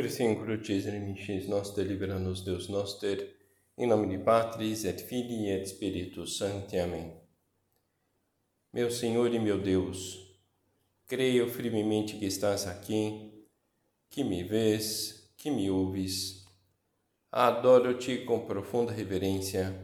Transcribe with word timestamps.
Persincro 0.00 0.64
Cesare 0.64 1.00
nos 1.48 1.74
delibera-nos 1.74 2.42
Deus 2.42 2.68
noster, 2.68 3.34
em 3.76 3.84
nome 3.84 4.06
de 4.06 4.22
Patris 4.22 4.84
et 4.84 5.02
Filii 5.02 5.50
et 5.50 5.66
Spiritus 5.66 6.38
Sancti. 6.38 6.78
Amém. 6.78 7.16
Meu 8.72 8.92
Senhor 8.92 9.34
e 9.34 9.40
meu 9.40 9.60
Deus, 9.60 10.38
creio 11.08 11.50
firmemente 11.50 12.16
que 12.16 12.26
estás 12.26 12.64
aqui, 12.68 13.44
que 14.08 14.22
me 14.22 14.44
vês, 14.44 15.32
que 15.36 15.50
me 15.50 15.68
ouves. 15.68 16.46
Adoro-te 17.32 18.18
com 18.18 18.46
profunda 18.46 18.92
reverência. 18.92 19.74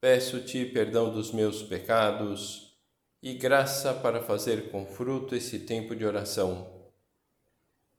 Peço-te 0.00 0.64
perdão 0.64 1.14
dos 1.14 1.30
meus 1.30 1.62
pecados 1.62 2.76
e 3.22 3.34
graça 3.34 3.94
para 3.94 4.20
fazer 4.20 4.72
com 4.72 4.84
fruto 4.84 5.36
esse 5.36 5.60
tempo 5.60 5.94
de 5.94 6.04
oração 6.04 6.73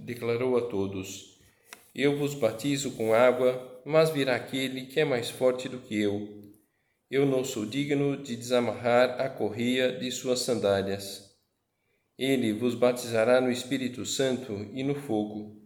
declarou 0.00 0.56
a 0.56 0.62
todos: 0.62 1.38
Eu 1.94 2.16
vos 2.16 2.34
batizo 2.34 2.92
com 2.92 3.14
água, 3.14 3.82
mas 3.84 4.10
virá 4.10 4.36
aquele 4.36 4.86
que 4.86 5.00
é 5.00 5.04
mais 5.04 5.30
forte 5.30 5.68
do 5.68 5.78
que 5.78 6.00
eu. 6.00 6.40
Eu 7.10 7.26
não 7.26 7.44
sou 7.44 7.66
digno 7.66 8.16
de 8.16 8.36
desamarrar 8.36 9.20
a 9.20 9.28
correia 9.28 9.98
de 9.98 10.10
suas 10.10 10.40
sandálias. 10.40 11.36
Ele 12.16 12.52
vos 12.52 12.74
batizará 12.74 13.40
no 13.40 13.50
Espírito 13.50 14.04
Santo 14.04 14.68
e 14.72 14.82
no 14.82 14.94
fogo. 14.94 15.60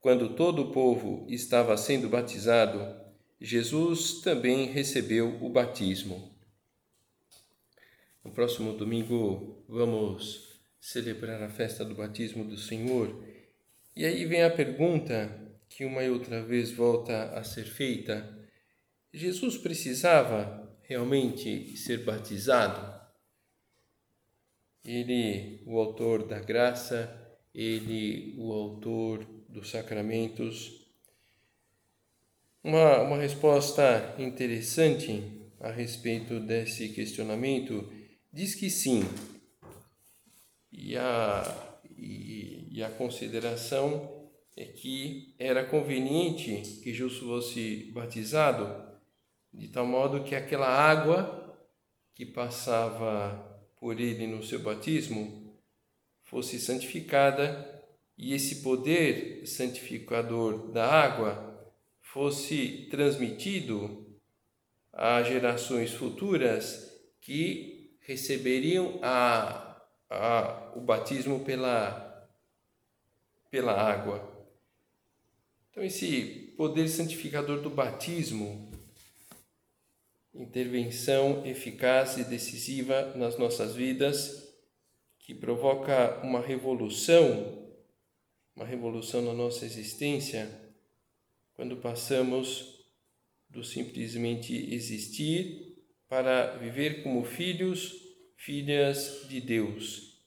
Quando 0.00 0.34
todo 0.34 0.62
o 0.62 0.72
povo 0.72 1.26
estava 1.28 1.76
sendo 1.76 2.08
batizado, 2.08 2.96
Jesus 3.40 4.22
também 4.22 4.66
recebeu 4.66 5.38
o 5.42 5.48
batismo. 5.48 6.34
No 8.24 8.32
próximo 8.32 8.72
domingo 8.72 9.64
vamos 9.68 10.60
celebrar 10.80 11.42
a 11.42 11.48
festa 11.48 11.84
do 11.84 11.94
batismo 11.94 12.44
do 12.44 12.56
Senhor 12.56 13.22
e 13.96 14.04
aí 14.04 14.26
vem 14.26 14.42
a 14.42 14.50
pergunta 14.50 15.40
que 15.70 15.82
uma 15.82 16.02
e 16.02 16.10
outra 16.10 16.42
vez 16.42 16.70
volta 16.70 17.30
a 17.30 17.42
ser 17.42 17.64
feita: 17.64 18.46
Jesus 19.10 19.56
precisava 19.56 20.78
realmente 20.82 21.74
ser 21.78 22.04
batizado? 22.04 22.94
Ele, 24.84 25.62
o 25.66 25.78
autor 25.78 26.28
da 26.28 26.38
graça, 26.38 27.38
ele, 27.54 28.34
o 28.38 28.52
autor 28.52 29.24
dos 29.48 29.70
sacramentos. 29.70 30.84
Uma, 32.62 33.00
uma 33.00 33.16
resposta 33.16 34.14
interessante 34.18 35.22
a 35.58 35.70
respeito 35.70 36.38
desse 36.38 36.90
questionamento 36.90 37.90
diz 38.30 38.54
que 38.54 38.68
sim. 38.68 39.02
E 40.70 40.96
a 40.96 41.75
e, 41.96 42.68
e 42.70 42.82
a 42.82 42.90
consideração 42.90 44.28
é 44.56 44.64
que 44.64 45.34
era 45.38 45.64
conveniente 45.64 46.80
que 46.82 46.92
Jesus 46.92 47.18
fosse 47.18 47.90
batizado 47.92 48.86
de 49.52 49.68
tal 49.68 49.86
modo 49.86 50.24
que 50.24 50.34
aquela 50.34 50.68
água 50.68 51.56
que 52.14 52.26
passava 52.26 53.62
por 53.78 54.00
ele 54.00 54.26
no 54.26 54.42
seu 54.42 54.60
batismo 54.60 55.54
fosse 56.24 56.58
santificada 56.58 57.74
e 58.18 58.32
esse 58.34 58.62
poder 58.62 59.46
santificador 59.46 60.72
da 60.72 60.86
água 60.86 61.72
fosse 62.00 62.88
transmitido 62.90 64.06
a 64.92 65.22
gerações 65.22 65.92
futuras 65.92 66.90
que 67.20 67.96
receberiam 68.00 68.98
a 69.02 69.65
a, 70.10 70.72
o 70.74 70.80
batismo 70.80 71.40
pela, 71.44 72.28
pela 73.50 73.72
água. 73.72 74.36
Então, 75.70 75.84
esse 75.84 76.54
poder 76.56 76.88
santificador 76.88 77.60
do 77.60 77.68
batismo, 77.68 78.70
intervenção 80.34 81.44
eficaz 81.46 82.16
e 82.16 82.24
decisiva 82.24 83.12
nas 83.14 83.36
nossas 83.38 83.74
vidas, 83.74 84.54
que 85.18 85.34
provoca 85.34 86.20
uma 86.22 86.40
revolução, 86.40 87.66
uma 88.54 88.64
revolução 88.64 89.22
na 89.22 89.34
nossa 89.34 89.64
existência, 89.64 90.48
quando 91.54 91.76
passamos 91.78 92.86
do 93.48 93.64
simplesmente 93.64 94.74
existir 94.74 95.76
para 96.08 96.56
viver 96.58 97.02
como 97.02 97.24
filhos 97.24 98.05
filhas 98.36 99.26
de 99.28 99.40
Deus 99.40 100.22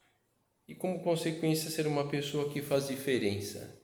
e, 0.67 0.75
como 0.75 1.01
consequência, 1.01 1.69
ser 1.69 1.87
uma 1.87 2.09
pessoa 2.09 2.51
que 2.51 2.61
faz 2.61 2.87
diferença. 2.87 3.79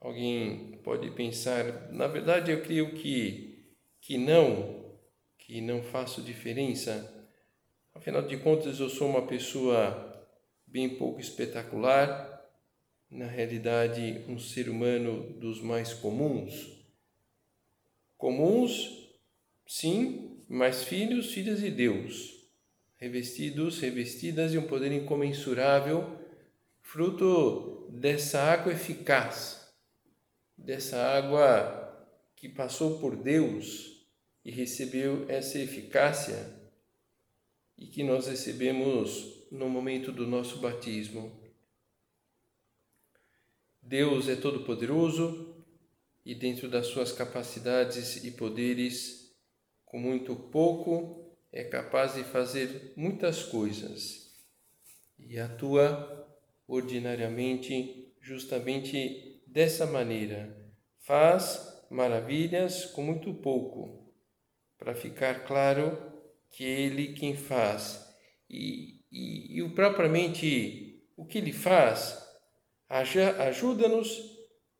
Alguém 0.00 0.78
pode 0.84 1.10
pensar, 1.12 1.92
na 1.92 2.06
verdade, 2.06 2.50
eu 2.50 2.62
creio 2.62 2.94
que, 2.94 3.74
que 4.00 4.18
não, 4.18 4.98
que 5.38 5.60
não 5.60 5.82
faço 5.82 6.22
diferença. 6.22 7.10
Afinal 7.94 8.22
de 8.22 8.36
contas, 8.36 8.80
eu 8.80 8.88
sou 8.88 9.08
uma 9.08 9.26
pessoa 9.26 10.28
bem 10.66 10.96
pouco 10.96 11.20
espetacular, 11.20 12.34
na 13.10 13.26
realidade, 13.26 14.24
um 14.28 14.38
ser 14.38 14.68
humano 14.68 15.38
dos 15.38 15.62
mais 15.62 15.94
comuns. 15.94 16.84
Comuns, 18.18 19.08
sim, 19.66 20.33
mas 20.48 20.84
filhos, 20.84 21.32
filhas 21.32 21.60
de 21.60 21.70
Deus, 21.70 22.34
revestidos, 22.96 23.80
revestidas 23.80 24.52
de 24.52 24.58
um 24.58 24.66
poder 24.66 24.92
incomensurável, 24.92 26.18
fruto 26.80 27.88
dessa 27.90 28.40
água 28.40 28.72
eficaz, 28.72 29.72
dessa 30.56 30.98
água 30.98 31.80
que 32.36 32.48
passou 32.48 32.98
por 32.98 33.16
Deus 33.16 34.06
e 34.44 34.50
recebeu 34.50 35.24
essa 35.28 35.58
eficácia 35.58 36.62
e 37.76 37.86
que 37.86 38.02
nós 38.02 38.26
recebemos 38.26 39.46
no 39.50 39.68
momento 39.68 40.12
do 40.12 40.26
nosso 40.26 40.58
batismo. 40.58 41.32
Deus 43.82 44.28
é 44.28 44.36
todo-poderoso 44.36 45.54
e, 46.24 46.34
dentro 46.34 46.68
das 46.68 46.86
suas 46.86 47.12
capacidades 47.12 48.24
e 48.24 48.30
poderes, 48.30 49.23
com 49.94 50.00
muito 50.00 50.34
pouco 50.34 51.24
é 51.52 51.62
capaz 51.62 52.14
de 52.14 52.24
fazer 52.24 52.92
muitas 52.96 53.44
coisas 53.44 54.34
e 55.16 55.38
atua 55.38 56.28
ordinariamente 56.66 58.12
justamente 58.20 59.40
dessa 59.46 59.86
maneira. 59.86 60.52
Faz 60.98 61.86
maravilhas 61.88 62.86
com 62.86 63.04
muito 63.04 63.32
pouco, 63.34 64.12
para 64.76 64.96
ficar 64.96 65.46
claro 65.46 65.96
que 66.50 66.64
é 66.64 66.80
Ele 66.80 67.12
quem 67.12 67.36
faz. 67.36 68.04
E, 68.50 69.00
e, 69.12 69.58
e 69.58 69.62
o 69.62 69.76
propriamente 69.76 71.04
o 71.16 71.24
que 71.24 71.38
Ele 71.38 71.52
faz 71.52 72.20
ajuda-nos 72.88 74.10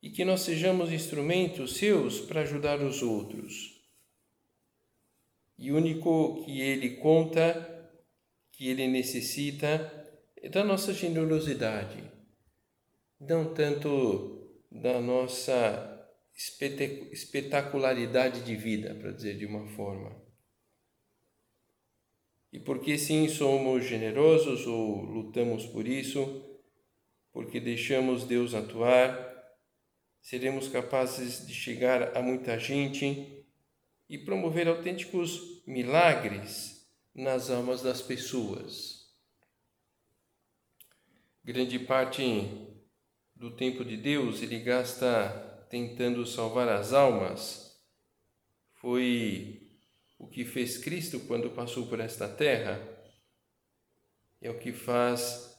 e 0.02 0.10
que 0.10 0.25
nós 0.25 0.40
sejamos 0.40 0.90
instrumentos 0.93 1.76
seus 1.76 2.19
para 2.19 2.40
ajudar 2.40 2.81
os 2.81 3.00
outros 3.00 3.74
e 5.59 5.71
único 5.73 6.45
que 6.45 6.61
ele 6.61 6.97
conta, 6.97 7.71
que 8.53 8.69
ele 8.69 8.87
necessita, 8.89 9.93
é 10.37 10.49
da 10.49 10.65
nossa 10.65 10.93
generosidade, 10.93 12.03
não 13.21 13.55
tanto 13.55 14.61
da 14.71 15.01
nossa 15.01 15.91
espetacularidade 17.12 18.43
de 18.43 18.56
vida, 18.56 18.95
para 18.95 19.12
dizer 19.12 19.39
de 19.39 19.47
uma 19.47 19.67
forma. 19.69 20.23
E 22.53 22.59
porque 22.59 22.99
sim 22.99 23.29
somos 23.29 23.85
generosos 23.85 24.67
ou 24.67 25.03
lutamos 25.03 25.67
por 25.67 25.87
isso, 25.89 26.61
porque 27.33 27.59
deixamos 27.59 28.25
Deus 28.25 28.55
atuar, 28.55 29.33
seremos 30.21 30.69
capazes 30.69 31.47
de 31.47 31.55
chegar 31.55 32.17
a 32.17 32.23
muita 32.23 32.59
gente 32.59 33.44
e 34.09 34.19
promover 34.19 34.69
autênticos 34.69 35.62
milagres 35.67 36.87
nas 37.15 37.51
almas 37.51 37.83
das 37.83 38.03
pessoas. 38.03 39.05
Grande 41.43 41.79
parte 41.79 42.23
do 43.35 43.51
tempo 43.56 43.85
de 43.85 43.97
Deus 43.97 44.43
ele 44.43 44.61
gasta 44.61 45.67
tentando 45.69 46.27
salvar 46.27 46.69
as 46.69 46.93
almas 46.93 47.65
foi 48.85 49.62
o 50.19 50.27
que 50.27 50.45
fez 50.45 50.77
Cristo 50.77 51.21
quando 51.21 51.49
passou 51.51 51.87
por 51.87 52.01
esta 52.01 52.29
terra. 52.29 52.79
É 54.43 54.51
o 54.51 54.59
que 54.59 54.73
faz 54.73 55.59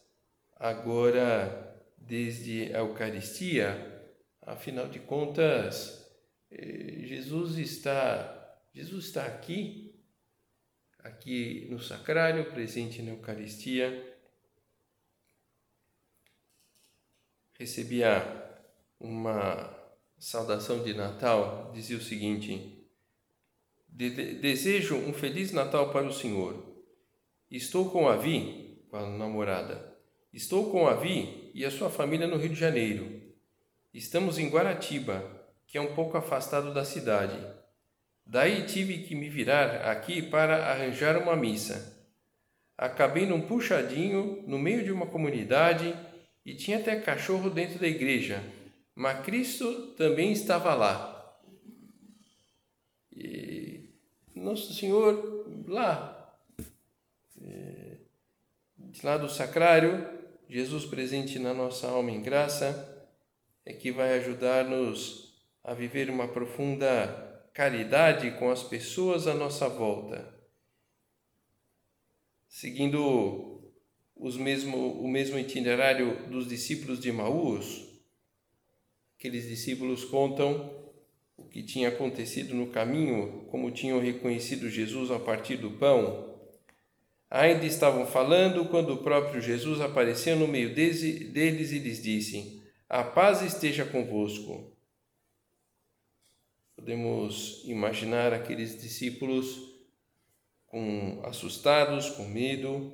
agora 0.56 1.76
desde 1.98 2.72
a 2.76 2.80
Eucaristia. 2.82 4.14
Afinal 4.44 4.88
de 4.88 5.00
contas, 5.00 6.08
eh, 6.52 7.00
Jesus 7.04 7.58
está 7.58 8.35
Jesus 8.76 9.06
está 9.06 9.26
aqui, 9.26 9.96
aqui 11.00 11.66
no 11.72 11.80
sacrário, 11.80 12.52
presente 12.52 13.02
na 13.02 13.12
Eucaristia. 13.12 14.20
Recebia 17.58 18.22
uma 19.00 19.74
saudação 20.18 20.84
de 20.84 20.94
Natal, 20.94 21.72
dizia 21.74 21.96
o 21.96 22.02
seguinte: 22.02 22.86
Desejo 23.88 24.98
um 24.98 25.14
feliz 25.14 25.54
Natal 25.54 25.94
para 25.94 26.06
o 26.06 26.12
Senhor. 26.12 26.84
Estou 27.50 27.90
com 27.90 28.10
a 28.10 28.18
Vi, 28.18 28.86
com 28.90 28.98
a 28.98 29.08
namorada. 29.10 29.98
Estou 30.34 30.70
com 30.70 30.86
a 30.86 30.96
Vi 30.96 31.50
e 31.54 31.64
a 31.64 31.72
sua 31.72 31.90
família 31.90 32.28
no 32.28 32.36
Rio 32.36 32.50
de 32.50 32.60
Janeiro. 32.60 33.22
Estamos 33.94 34.38
em 34.38 34.50
Guaratiba, 34.50 35.48
que 35.66 35.78
é 35.78 35.82
um 35.82 35.96
pouco 35.96 36.18
afastado 36.18 36.74
da 36.74 36.84
cidade. 36.84 37.65
Daí 38.26 38.66
tive 38.66 39.00
que 39.00 39.14
me 39.14 39.30
virar 39.30 39.90
aqui 39.90 40.22
para 40.22 40.72
arranjar 40.72 41.18
uma 41.18 41.36
missa. 41.36 41.94
Acabei 42.78 43.26
num 43.26 43.42
puxadinho 43.42 44.44
no 44.48 44.58
meio 44.58 44.84
de 44.84 44.92
uma 44.92 45.06
comunidade 45.06 45.96
e 46.46 46.56
tinha 46.56 46.78
até 46.78 47.00
cachorro 47.00 47.50
dentro 47.50 47.80
da 47.80 47.88
igreja, 47.88 48.44
mas 48.94 49.24
Cristo 49.24 49.94
também 49.94 50.32
estava 50.32 50.74
lá. 50.74 51.12
E 53.16 53.90
Nosso 54.36 54.74
Senhor 54.74 55.46
lá, 55.68 56.38
é, 57.42 57.98
de 58.78 59.06
lá 59.06 59.18
do 59.18 59.30
sacrário, 59.30 60.08
Jesus 60.50 60.86
presente 60.86 61.40
na 61.40 61.54
nossa 61.54 61.88
alma 61.88 62.12
em 62.12 62.22
graça, 62.22 63.08
é 63.66 63.74
que 63.74 63.92
vai 63.92 64.20
ajudar-nos 64.20 65.34
a 65.64 65.74
viver 65.74 66.10
uma 66.10 66.28
profunda 66.28 67.35
caridade 67.56 68.32
com 68.32 68.52
as 68.52 68.62
pessoas 68.62 69.28
à 69.28 69.34
nossa 69.34 69.70
volta, 69.70 70.30
seguindo 72.50 73.72
os 74.14 74.36
mesmo, 74.36 74.92
o 75.02 75.08
mesmo 75.08 75.40
itinerário 75.40 76.28
dos 76.30 76.50
discípulos 76.50 77.00
de 77.00 77.14
Maús. 77.14 77.82
Aqueles 79.18 79.48
discípulos 79.48 80.04
contam 80.04 80.70
o 81.38 81.46
que 81.46 81.64
tinha 81.64 81.88
acontecido 81.88 82.54
no 82.54 82.68
caminho, 82.68 83.46
como 83.50 83.72
tinham 83.72 84.02
reconhecido 84.02 84.70
Jesus 84.70 85.10
a 85.10 85.18
partir 85.18 85.56
do 85.56 85.72
pão. 85.72 86.38
Ainda 87.30 87.66
estavam 87.66 88.06
falando 88.06 88.66
quando 88.66 88.94
o 88.94 89.02
próprio 89.02 89.40
Jesus 89.40 89.80
apareceu 89.80 90.36
no 90.36 90.46
meio 90.48 90.76
deles 90.76 91.72
e 91.72 91.80
lhes 91.80 92.04
disse: 92.04 92.62
A 92.90 93.02
paz 93.02 93.42
esteja 93.42 93.86
convosco. 93.86 94.75
Podemos 96.86 97.64
imaginar 97.66 98.32
aqueles 98.32 98.80
discípulos 98.80 99.74
com 100.68 101.20
assustados, 101.24 102.12
com 102.12 102.26
medo, 102.26 102.94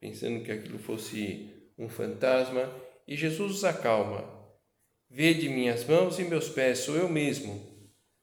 pensando 0.00 0.42
que 0.42 0.50
aquilo 0.50 0.80
fosse 0.80 1.48
um 1.78 1.88
fantasma, 1.88 2.68
e 3.06 3.16
Jesus 3.16 3.58
os 3.58 3.64
acalma. 3.64 4.28
Vede 5.08 5.48
minhas 5.48 5.84
mãos 5.84 6.18
e 6.18 6.24
meus 6.24 6.48
pés, 6.48 6.80
sou 6.80 6.96
eu 6.96 7.08
mesmo. 7.08 7.64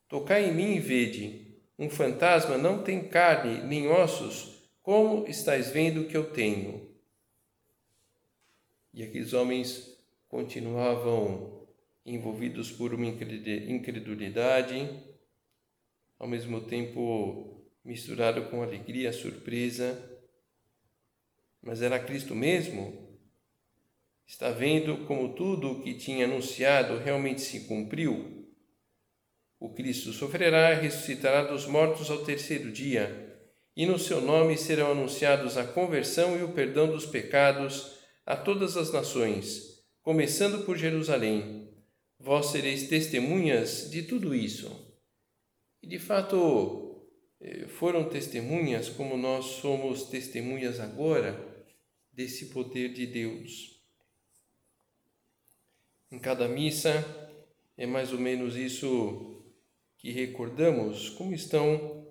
Tocai 0.09 0.49
em 0.49 0.53
mim 0.53 0.75
e 0.75 0.79
vede. 0.81 1.55
Um 1.79 1.89
fantasma 1.89 2.57
não 2.57 2.83
tem 2.83 3.07
carne 3.07 3.63
nem 3.63 3.87
ossos, 3.87 4.69
como 4.81 5.25
estáis 5.25 5.69
vendo 5.69 6.03
que 6.09 6.17
eu 6.17 6.31
tenho. 6.31 6.85
E 8.93 9.03
aqueles 9.03 9.31
homens 9.31 9.97
continuavam 10.27 11.56
envolvidos 12.07 12.71
por 12.71 12.93
uma 12.93 13.05
incredulidade, 13.05 14.89
ao 16.17 16.25
mesmo 16.25 16.61
tempo 16.61 17.69
misturado 17.83 18.43
com 18.43 18.63
alegria, 18.63 19.11
surpresa. 19.11 20.01
Mas 21.61 21.81
era 21.81 21.99
Cristo 21.99 22.33
mesmo? 22.33 23.05
Está 24.25 24.51
vendo 24.51 25.05
como 25.05 25.35
tudo 25.35 25.71
o 25.71 25.81
que 25.81 25.95
tinha 25.95 26.25
anunciado 26.25 26.97
realmente 26.97 27.41
se 27.41 27.67
cumpriu? 27.67 28.47
O 29.59 29.73
Cristo 29.73 30.13
sofrerá 30.13 30.71
e 30.73 30.81
ressuscitará 30.81 31.43
dos 31.43 31.65
mortos 31.65 32.09
ao 32.09 32.23
terceiro 32.23 32.71
dia, 32.71 33.37
e 33.75 33.85
no 33.85 33.99
seu 33.99 34.21
nome 34.21 34.57
serão 34.57 34.91
anunciados 34.91 35.57
a 35.57 35.65
conversão 35.65 36.37
e 36.37 36.43
o 36.43 36.53
perdão 36.53 36.87
dos 36.87 37.05
pecados 37.05 37.97
a 38.25 38.35
todas 38.35 38.77
as 38.77 38.93
nações, 38.93 39.83
começando 40.01 40.65
por 40.65 40.77
Jerusalém 40.77 41.66
vós 42.19 42.47
sereis 42.47 42.87
testemunhas 42.87 43.89
de 43.89 44.03
tudo 44.03 44.33
isso. 44.33 44.95
E 45.81 45.87
de 45.87 45.99
fato, 45.99 47.05
eh, 47.39 47.67
foram 47.67 48.09
testemunhas 48.09 48.89
como 48.89 49.15
nós 49.15 49.45
somos 49.45 50.05
testemunhas 50.05 50.79
agora 50.79 51.65
desse 52.11 52.47
poder 52.47 52.93
de 52.93 53.05
Deus. 53.05 53.79
Em 56.11 56.17
cada 56.17 56.47
missa 56.47 57.05
é 57.77 57.85
mais 57.85 58.11
ou 58.11 58.19
menos 58.19 58.55
isso 58.55 59.43
que 59.97 60.11
recordamos, 60.11 61.09
como 61.09 61.33
estão, 61.33 62.07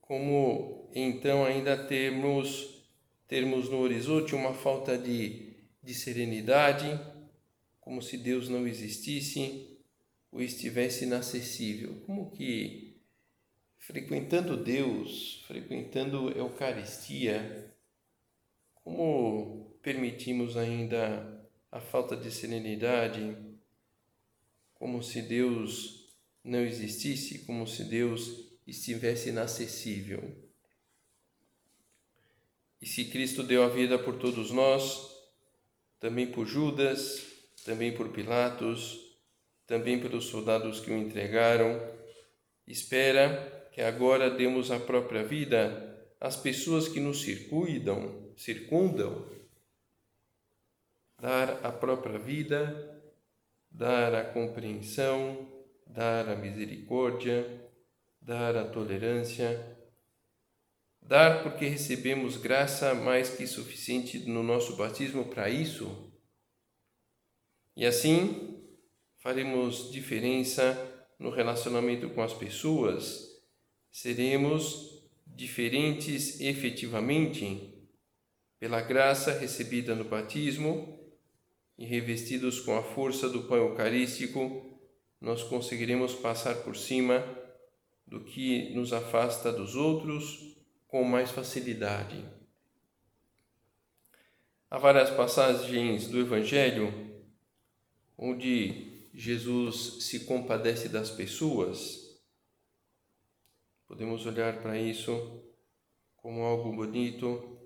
como 0.00 0.90
então 0.94 1.44
ainda 1.44 1.76
temos 1.76 2.86
termos 3.26 3.68
no 3.68 3.78
horizonte 3.78 4.34
uma 4.34 4.54
falta 4.54 4.96
de, 4.96 5.54
de 5.82 5.92
serenidade, 5.92 6.86
como 7.88 8.02
se 8.02 8.18
Deus 8.18 8.50
não 8.50 8.68
existisse 8.68 9.78
ou 10.30 10.42
estivesse 10.42 11.04
inacessível. 11.04 12.02
Como 12.04 12.30
que 12.30 13.00
frequentando 13.78 14.58
Deus, 14.58 15.42
frequentando 15.46 16.28
Eucaristia, 16.32 17.74
como 18.74 19.74
permitimos 19.80 20.54
ainda 20.58 21.48
a 21.72 21.80
falta 21.80 22.14
de 22.14 22.30
serenidade, 22.30 23.34
como 24.74 25.02
se 25.02 25.22
Deus 25.22 26.14
não 26.44 26.60
existisse, 26.60 27.46
como 27.46 27.66
se 27.66 27.84
Deus 27.84 28.52
estivesse 28.66 29.30
inacessível. 29.30 30.46
E 32.82 32.86
se 32.86 33.06
Cristo 33.06 33.42
deu 33.42 33.62
a 33.62 33.68
vida 33.70 33.98
por 33.98 34.18
todos 34.18 34.50
nós, 34.50 35.10
também 35.98 36.30
por 36.30 36.46
Judas, 36.46 37.27
também 37.68 37.92
por 37.92 38.08
Pilatos, 38.08 38.98
também 39.66 40.00
pelos 40.00 40.24
soldados 40.24 40.80
que 40.80 40.90
o 40.90 40.96
entregaram. 40.96 41.78
Espera 42.66 43.68
que 43.72 43.82
agora 43.82 44.30
demos 44.30 44.70
a 44.70 44.80
própria 44.80 45.22
vida 45.22 46.08
às 46.18 46.34
pessoas 46.34 46.88
que 46.88 46.98
nos 46.98 47.20
circuidam, 47.20 48.32
circundam. 48.34 49.22
Dar 51.20 51.60
a 51.62 51.70
própria 51.70 52.18
vida, 52.18 53.02
dar 53.70 54.14
a 54.14 54.24
compreensão, 54.24 55.46
dar 55.86 56.26
a 56.26 56.36
misericórdia, 56.36 57.44
dar 58.18 58.56
a 58.56 58.64
tolerância, 58.64 59.76
dar 61.02 61.42
porque 61.42 61.66
recebemos 61.66 62.38
graça 62.38 62.94
mais 62.94 63.28
que 63.28 63.46
suficiente 63.46 64.20
no 64.20 64.42
nosso 64.42 64.74
batismo 64.74 65.26
para 65.26 65.50
isso 65.50 66.07
e 67.78 67.86
assim 67.86 68.60
faremos 69.18 69.92
diferença 69.92 70.76
no 71.16 71.30
relacionamento 71.30 72.10
com 72.10 72.20
as 72.20 72.34
pessoas, 72.34 73.40
seremos 73.88 75.08
diferentes 75.24 76.40
efetivamente 76.40 77.88
pela 78.58 78.80
graça 78.80 79.30
recebida 79.30 79.94
no 79.94 80.02
batismo 80.02 81.08
e 81.78 81.86
revestidos 81.86 82.58
com 82.58 82.76
a 82.76 82.82
força 82.82 83.28
do 83.28 83.44
pão 83.44 83.58
eucarístico, 83.58 84.76
nós 85.20 85.44
conseguiremos 85.44 86.16
passar 86.16 86.56
por 86.64 86.74
cima 86.74 87.24
do 88.04 88.24
que 88.24 88.74
nos 88.74 88.92
afasta 88.92 89.52
dos 89.52 89.76
outros 89.76 90.56
com 90.88 91.04
mais 91.04 91.30
facilidade. 91.30 92.24
Há 94.68 94.78
várias 94.78 95.10
passagens 95.10 96.08
do 96.08 96.18
Evangelho 96.18 97.07
onde 98.18 99.08
Jesus 99.14 100.04
se 100.04 100.20
compadece 100.26 100.88
das 100.88 101.10
pessoas, 101.10 102.20
podemos 103.86 104.26
olhar 104.26 104.60
para 104.60 104.78
isso 104.78 105.42
como 106.16 106.42
algo 106.42 106.72
bonito, 106.74 107.58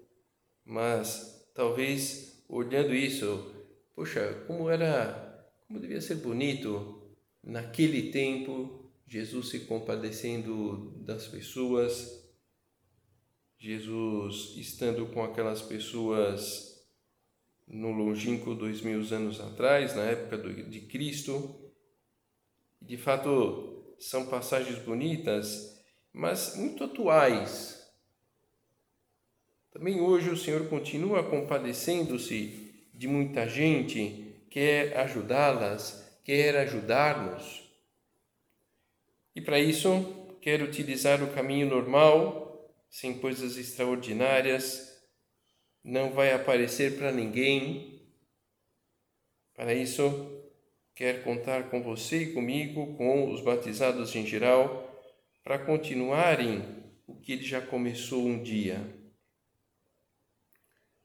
mas 0.65 1.51
talvez 1.55 2.45
olhando 2.49 2.95
isso 2.95 3.53
poxa, 3.95 4.45
como 4.47 4.71
era, 4.71 5.49
como 5.67 5.81
devia 5.81 6.01
ser 6.01 6.17
bonito 6.17 7.15
naquele 7.43 8.11
tempo 8.11 8.91
Jesus 9.07 9.51
se 9.51 9.61
compadecendo 9.61 10.95
das 11.05 11.29
pessoas, 11.29 12.23
Jesus 13.59 14.55
estando 14.57 15.07
com 15.07 15.23
aquelas 15.23 15.61
pessoas 15.61 16.72
no 17.73 17.91
longínquo 17.91 18.55
dois 18.55 18.81
mil 18.83 19.01
anos 19.13 19.41
atrás, 19.41 19.97
na 19.97 20.05
época 20.05 20.39
de 20.39 20.81
Cristo. 20.83 21.73
De 22.81 22.97
fato, 22.97 23.97
são 23.99 24.27
passagens 24.27 24.79
bonitas, 24.79 25.83
mas 26.13 26.55
muito 26.57 26.85
atuais 26.85 27.83
também 29.73 30.03
hoje 30.03 30.29
o 30.29 30.37
Senhor 30.37 30.69
continua 30.69 31.25
compadecendo-se 31.25 32.89
de 32.93 33.09
muita 33.09 33.49
gente, 33.49 34.45
quer 34.51 34.99
ajudá-las, 34.99 36.21
quer 36.23 36.59
ajudar-nos. 36.59 37.73
E 39.35 39.41
para 39.41 39.59
isso, 39.59 40.37
quer 40.43 40.63
utilizar 40.63 41.23
o 41.23 41.33
caminho 41.33 41.71
normal, 41.71 42.71
sem 42.91 43.19
coisas 43.19 43.57
extraordinárias, 43.57 44.92
não 45.85 46.13
vai 46.13 46.33
aparecer 46.33 46.97
para 46.97 47.11
ninguém. 47.11 48.01
Para 49.55 49.75
isso, 49.75 50.43
quer 50.95 51.23
contar 51.25 51.71
com 51.71 51.83
você 51.83 52.25
e 52.25 52.33
comigo, 52.33 52.95
com 52.97 53.33
os 53.33 53.41
batizados 53.41 54.15
em 54.15 54.27
geral, 54.27 54.89
para 55.43 55.59
continuarem 55.59 56.63
o 57.07 57.15
que 57.15 57.33
ele 57.33 57.45
já 57.45 57.61
começou 57.61 58.25
um 58.25 58.43
dia. 58.43 58.81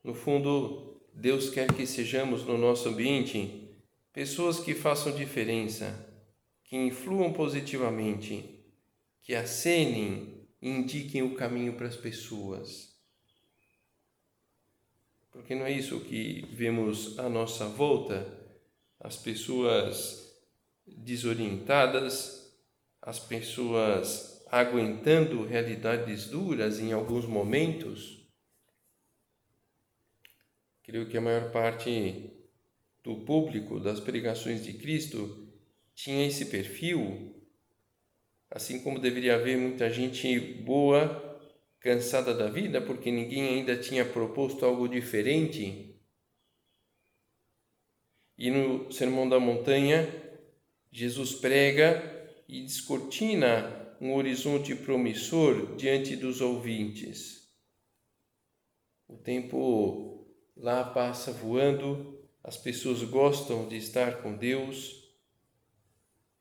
No 0.04 0.14
fundo, 0.14 1.02
Deus 1.14 1.50
quer 1.50 1.74
que 1.74 1.86
sejamos 1.86 2.46
no 2.46 2.58
nosso 2.58 2.90
ambiente 2.90 3.68
pessoas 4.14 4.60
que 4.60 4.74
façam 4.74 5.16
diferença, 5.16 6.08
que 6.64 6.78
influam 6.78 7.34
positivamente, 7.34 8.64
que 9.22 9.36
acenem 9.36 10.48
e 10.62 10.70
indiquem 10.70 11.24
o 11.24 11.36
caminho 11.36 11.74
para 11.74 11.88
as 11.88 11.96
pessoas. 11.96 12.97
Porque 15.38 15.54
não 15.54 15.68
é 15.68 15.72
isso 15.72 16.00
que 16.00 16.50
vemos 16.52 17.18
à 17.20 17.30
nossa 17.30 17.68
volta, 17.68 18.28
as 19.00 19.18
pessoas 19.18 20.36
desorientadas, 20.84 22.52
as 23.00 23.20
pessoas 23.20 24.44
aguentando 24.50 25.46
realidades 25.46 26.26
duras 26.26 26.80
em 26.80 26.92
alguns 26.92 27.26
momentos. 27.26 28.28
Creio 30.82 31.08
que 31.08 31.18
a 31.18 31.22
maior 31.22 31.52
parte 31.52 32.32
do 33.04 33.18
público 33.18 33.80
das 33.80 34.00
pregações 34.00 34.66
de 34.66 34.74
Cristo 34.74 35.48
tinha 35.94 36.26
esse 36.26 36.46
perfil, 36.46 37.48
assim 38.50 38.80
como 38.80 39.00
deveria 39.00 39.36
haver 39.36 39.56
muita 39.56 39.88
gente 39.88 40.40
boa, 40.40 41.27
cansada 41.88 42.34
da 42.34 42.50
vida, 42.50 42.82
porque 42.82 43.10
ninguém 43.10 43.48
ainda 43.48 43.78
tinha 43.78 44.04
proposto 44.04 44.66
algo 44.66 44.90
diferente. 44.90 45.96
E 48.38 48.52
no 48.52 48.92
Sermão 48.92 49.28
da 49.28 49.40
Montanha, 49.40 50.06
Jesus 50.92 51.34
prega 51.36 52.04
e 52.46 52.62
descortina 52.62 53.96
um 54.02 54.16
horizonte 54.16 54.76
promissor 54.76 55.78
diante 55.78 56.18
dos 56.18 56.42
ouvintes. 56.42 57.50
O 59.08 59.16
tempo 59.16 60.28
lá 60.58 60.84
passa 60.84 61.32
voando, 61.32 62.22
as 62.44 62.58
pessoas 62.58 63.02
gostam 63.04 63.66
de 63.66 63.78
estar 63.78 64.22
com 64.22 64.36
Deus. 64.36 65.10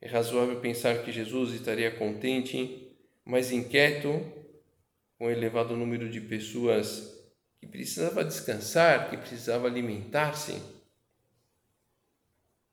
É 0.00 0.08
razoável 0.08 0.60
pensar 0.60 1.04
que 1.04 1.12
Jesus 1.12 1.52
estaria 1.52 1.96
contente, 1.96 2.98
mas 3.24 3.52
inquieto 3.52 4.35
com 5.18 5.26
o 5.26 5.30
elevado 5.30 5.76
número 5.76 6.10
de 6.10 6.20
pessoas 6.20 7.16
que 7.58 7.66
precisava 7.66 8.24
descansar, 8.24 9.10
que 9.10 9.16
precisava 9.16 9.66
alimentar-se. 9.66 10.60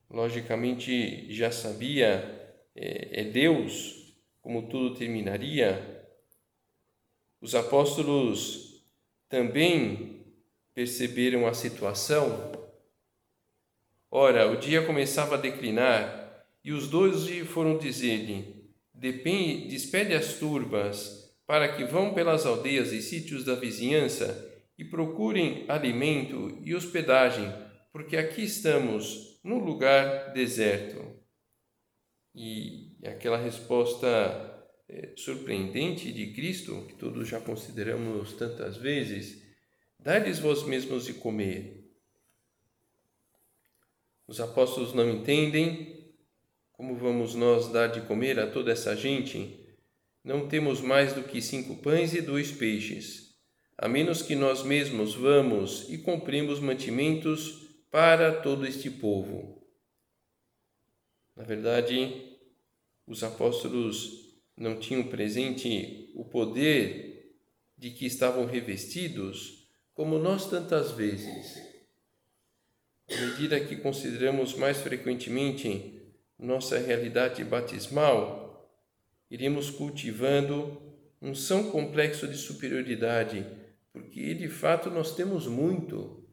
Logicamente 0.09 1.33
já 1.33 1.51
sabia, 1.51 2.55
é, 2.75 3.21
é 3.21 3.23
Deus 3.23 4.15
como 4.41 4.67
tudo 4.67 4.95
terminaria. 4.95 6.05
Os 7.39 7.55
apóstolos 7.55 8.83
também 9.29 10.25
perceberam 10.73 11.47
a 11.47 11.53
situação? 11.53 12.51
Ora, 14.12 14.51
o 14.51 14.57
dia 14.57 14.85
começava 14.85 15.35
a 15.35 15.39
declinar 15.39 16.45
e 16.63 16.71
os 16.71 16.88
doze 16.88 17.43
foram 17.45 17.77
dizer-lhe: 17.77 18.69
Despede 18.93 20.13
as 20.13 20.33
turbas 20.35 21.23
para 21.53 21.72
que 21.72 21.83
vão 21.83 22.15
pelas 22.15 22.48
aldeias 22.48 22.91
e 22.91 23.00
sítios 23.00 23.45
da 23.45 23.53
vizinhança 23.53 24.51
e 24.75 24.83
procurem 24.83 25.65
alimento 25.69 26.57
e 26.63 26.74
hospedagem, 26.74 27.48
porque 27.91 28.17
aqui 28.17 28.41
estamos 28.41 29.39
num 29.43 29.60
lugar 29.60 30.33
deserto. 30.33 31.15
E 32.33 32.98
aquela 33.05 33.38
resposta 33.38 34.07
é, 34.89 35.13
surpreendente 35.15 36.12
de 36.12 36.33
Cristo, 36.33 36.88
que 36.88 36.95
todos 36.95 37.27
já 37.27 37.39
consideramos 37.39 38.33
tantas 38.33 38.75
vezes, 38.77 39.43
Dai-lhes 40.00 40.39
vós 40.39 40.63
mesmos 40.63 41.05
de 41.05 41.13
comer. 41.13 41.88
Os 44.27 44.41
apóstolos 44.41 44.91
não 44.91 45.07
entendem 45.07 46.12
como 46.72 46.95
vamos 46.95 47.36
nós 47.36 47.72
dar 47.72 47.88
de 47.88 48.01
comer 48.01 48.39
a 48.39 48.50
toda 48.50 48.72
essa 48.72 48.95
gente? 48.95 49.62
Não 50.24 50.48
temos 50.48 50.80
mais 50.80 51.13
do 51.13 51.24
que 51.24 51.42
cinco 51.42 51.75
pães 51.77 52.13
e 52.13 52.22
dois 52.22 52.51
peixes, 52.51 53.36
a 53.77 53.88
menos 53.89 54.22
que 54.22 54.36
nós 54.36 54.63
mesmos 54.63 55.13
vamos 55.13 55.89
e 55.89 55.98
cumprimos 55.98 56.60
mantimentos 56.60 57.63
para 57.92 58.42
todo 58.42 58.65
este 58.65 58.89
povo. 58.89 59.68
Na 61.36 61.44
verdade, 61.44 62.38
os 63.06 63.24
apóstolos 63.24 64.39
não 64.56 64.80
tinham 64.80 65.03
presente 65.03 66.12
o 66.15 66.24
poder 66.24 67.36
de 67.77 67.92
que 67.92 68.06
estavam 68.06 68.46
revestidos 68.46 69.68
como 69.94 70.18
nós 70.18 70.50
tantas 70.50 70.92
vezes, 70.92 71.58
à 73.10 73.15
medida 73.15 73.60
que 73.60 73.75
consideramos 73.75 74.56
mais 74.56 74.77
frequentemente 74.77 76.01
nossa 76.39 76.77
realidade 76.80 77.44
batismal, 77.44 78.42
iremos 79.34 79.72
cultivando 79.72 80.80
um 81.20 81.34
são 81.34 81.72
complexo 81.72 82.28
de 82.28 82.38
superioridade, 82.38 83.44
porque 83.92 84.32
de 84.36 84.48
fato 84.48 84.92
nós 84.92 85.16
temos 85.16 85.48
muito, 85.48 86.24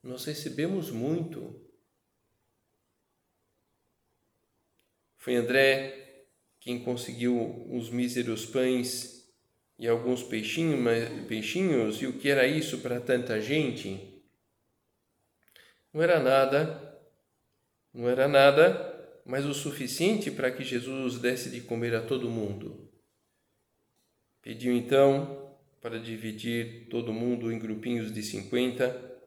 nós 0.00 0.24
recebemos 0.24 0.88
muito. 0.88 1.60
Foi 5.16 5.34
André 5.34 6.26
quem 6.60 6.78
conseguiu 6.78 7.36
uns 7.68 7.90
míseros 7.90 8.46
pães 8.46 9.28
e 9.76 9.88
alguns 9.88 10.22
peixinhos, 10.22 10.78
peixinhos, 11.26 12.00
e 12.00 12.06
o 12.06 12.12
que 12.20 12.28
era 12.28 12.46
isso 12.46 12.78
para 12.78 13.00
tanta 13.00 13.40
gente? 13.40 14.22
Não 15.92 16.00
era 16.00 16.20
nada, 16.20 17.00
não 17.92 18.08
era 18.08 18.28
nada, 18.28 18.93
mas 19.24 19.44
o 19.44 19.54
suficiente 19.54 20.30
para 20.30 20.50
que 20.50 20.62
Jesus 20.62 21.18
desse 21.18 21.50
de 21.50 21.60
comer 21.60 21.94
a 21.94 22.02
todo 22.02 22.30
mundo. 22.30 22.90
Pediu 24.42 24.76
então 24.76 25.56
para 25.80 25.98
dividir 25.98 26.88
todo 26.88 27.12
mundo 27.12 27.52
em 27.52 27.58
grupinhos 27.58 28.12
de 28.12 28.22
cinquenta, 28.22 29.18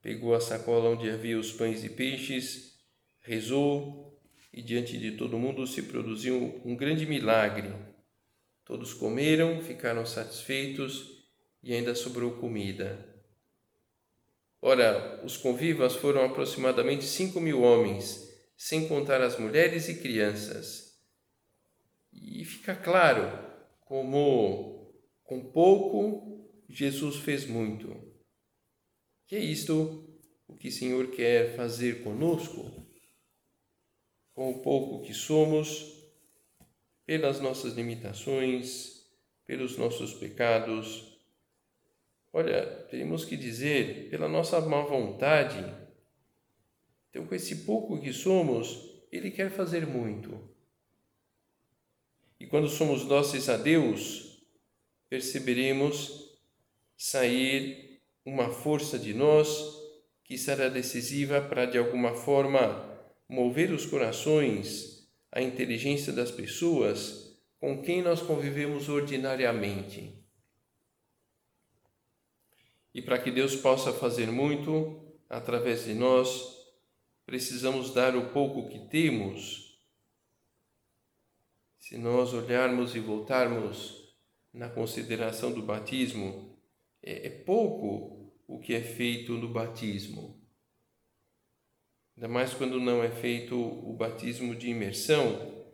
pegou 0.00 0.34
a 0.34 0.40
sacola 0.40 0.90
onde 0.90 1.10
havia 1.10 1.38
os 1.38 1.52
pães 1.52 1.84
e 1.84 1.88
peixes, 1.88 2.78
rezou 3.20 4.20
e 4.52 4.62
diante 4.62 4.96
de 4.98 5.12
todo 5.12 5.38
mundo 5.38 5.66
se 5.66 5.82
produziu 5.82 6.60
um 6.64 6.76
grande 6.76 7.06
milagre 7.06 7.72
Todos 8.68 8.92
comeram, 8.92 9.62
ficaram 9.62 10.04
satisfeitos 10.04 11.24
e 11.62 11.72
ainda 11.72 11.94
sobrou 11.94 12.32
comida. 12.32 13.02
Ora, 14.60 15.22
os 15.24 15.38
convivas 15.38 15.96
foram 15.96 16.22
aproximadamente 16.22 17.06
cinco 17.06 17.40
mil 17.40 17.62
homens, 17.62 18.27
sem 18.58 18.88
contar 18.88 19.22
as 19.22 19.38
mulheres 19.38 19.88
e 19.88 20.00
crianças. 20.00 21.00
E 22.12 22.44
fica 22.44 22.74
claro 22.74 23.22
como, 23.82 24.92
com 25.22 25.52
pouco, 25.52 26.50
Jesus 26.68 27.18
fez 27.18 27.46
muito. 27.46 27.96
Que 29.28 29.36
é 29.36 29.38
isto 29.38 30.12
o 30.48 30.56
que 30.56 30.68
o 30.68 30.72
Senhor 30.72 31.06
quer 31.12 31.54
fazer 31.54 32.02
conosco? 32.02 32.84
Com 34.34 34.50
o 34.50 34.60
pouco 34.60 35.06
que 35.06 35.14
somos, 35.14 35.94
pelas 37.06 37.40
nossas 37.40 37.74
limitações, 37.74 39.06
pelos 39.46 39.78
nossos 39.78 40.14
pecados. 40.14 41.16
Olha, 42.32 42.66
temos 42.90 43.24
que 43.24 43.36
dizer, 43.36 44.10
pela 44.10 44.28
nossa 44.28 44.60
má 44.60 44.82
vontade, 44.82 45.87
Então, 47.10 47.26
com 47.26 47.34
esse 47.34 47.64
pouco 47.64 48.00
que 48.00 48.12
somos, 48.12 48.90
Ele 49.10 49.30
quer 49.30 49.50
fazer 49.50 49.86
muito. 49.86 50.38
E 52.40 52.46
quando 52.46 52.68
somos 52.68 53.04
dóceis 53.04 53.48
a 53.48 53.56
Deus, 53.56 54.46
perceberemos 55.08 56.38
sair 56.96 58.00
uma 58.24 58.50
força 58.50 58.98
de 58.98 59.14
nós 59.14 59.76
que 60.22 60.36
será 60.36 60.68
decisiva 60.68 61.40
para, 61.40 61.64
de 61.64 61.78
alguma 61.78 62.14
forma, 62.14 62.86
mover 63.28 63.72
os 63.72 63.86
corações, 63.86 65.08
a 65.32 65.40
inteligência 65.40 66.12
das 66.12 66.30
pessoas 66.30 67.28
com 67.58 67.82
quem 67.82 68.02
nós 68.02 68.20
convivemos 68.20 68.88
ordinariamente. 68.88 70.14
E 72.94 73.02
para 73.02 73.18
que 73.18 73.30
Deus 73.30 73.56
possa 73.56 73.92
fazer 73.92 74.30
muito 74.30 75.02
através 75.28 75.84
de 75.84 75.94
nós, 75.94 76.57
precisamos 77.28 77.92
dar 77.92 78.16
o 78.16 78.30
pouco 78.30 78.70
que 78.70 78.78
temos. 78.88 79.78
Se 81.78 81.98
nós 81.98 82.32
olharmos 82.32 82.96
e 82.96 83.00
voltarmos 83.00 84.16
na 84.50 84.70
consideração 84.70 85.52
do 85.52 85.60
batismo, 85.60 86.58
é, 87.02 87.26
é 87.26 87.28
pouco 87.28 88.32
o 88.46 88.58
que 88.58 88.72
é 88.72 88.80
feito 88.80 89.34
no 89.34 89.46
batismo. 89.46 90.42
Ainda 92.16 92.28
mais 92.28 92.54
quando 92.54 92.80
não 92.80 93.04
é 93.04 93.10
feito 93.10 93.54
o 93.54 93.92
batismo 93.92 94.56
de 94.56 94.70
imersão. 94.70 95.66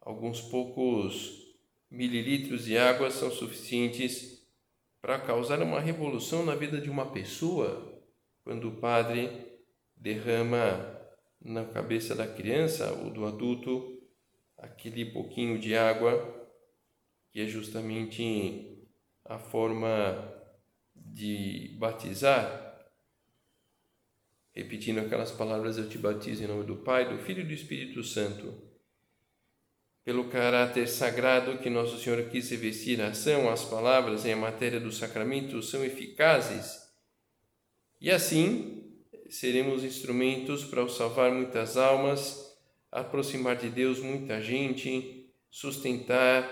Alguns 0.00 0.40
poucos 0.40 1.56
mililitros 1.88 2.64
de 2.64 2.76
água 2.76 3.12
são 3.12 3.30
suficientes 3.30 4.44
para 5.00 5.20
causar 5.20 5.62
uma 5.62 5.78
revolução 5.78 6.44
na 6.44 6.56
vida 6.56 6.80
de 6.80 6.90
uma 6.90 7.12
pessoa 7.12 8.02
quando 8.42 8.70
o 8.70 8.76
padre 8.80 9.45
derrama 9.96 10.94
na 11.40 11.64
cabeça 11.64 12.14
da 12.14 12.26
criança 12.26 12.92
ou 12.92 13.10
do 13.10 13.24
adulto 13.24 13.96
aquele 14.58 15.06
pouquinho 15.06 15.58
de 15.58 15.76
água 15.76 16.34
que 17.30 17.40
é 17.40 17.46
justamente 17.46 18.88
a 19.24 19.38
forma 19.38 20.32
de 20.94 21.76
batizar, 21.78 22.88
repetindo 24.52 25.00
aquelas 25.00 25.30
palavras: 25.30 25.76
Eu 25.76 25.88
te 25.88 25.98
batizo 25.98 26.42
em 26.42 26.46
nome 26.46 26.64
do 26.64 26.76
Pai, 26.76 27.08
do 27.08 27.22
Filho 27.22 27.42
e 27.42 27.46
do 27.46 27.52
Espírito 27.52 28.02
Santo. 28.02 28.54
Pelo 30.02 30.28
caráter 30.28 30.86
sagrado 30.86 31.58
que 31.58 31.68
Nosso 31.68 31.98
Senhor 31.98 32.30
quis 32.30 32.48
revestir 32.48 33.00
a 33.02 33.08
ação, 33.08 33.50
as 33.50 33.64
palavras 33.64 34.24
em 34.24 34.34
matéria 34.34 34.78
do 34.78 34.92
sacramento 34.92 35.60
são 35.62 35.84
eficazes 35.84 36.86
e 38.00 38.10
assim 38.10 38.85
seremos 39.30 39.84
instrumentos 39.84 40.64
para 40.64 40.88
salvar 40.88 41.32
muitas 41.32 41.76
almas, 41.76 42.56
aproximar 42.90 43.56
de 43.56 43.68
Deus 43.68 43.98
muita 44.00 44.40
gente, 44.40 45.30
sustentar 45.50 46.48